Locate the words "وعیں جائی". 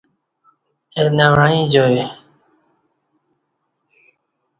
1.35-2.01